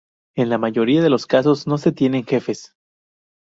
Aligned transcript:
En 0.35 0.49
la 0.49 0.57
mayoría 0.57 1.03
de 1.03 1.11
los 1.11 1.27
casos 1.27 1.67
no 1.67 1.77
se 1.77 1.91
tienen 1.91 2.25
jefes. 2.25 2.73